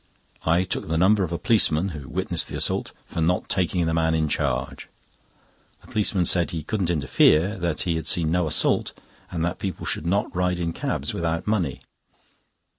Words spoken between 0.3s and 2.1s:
I took the number of a policeman (who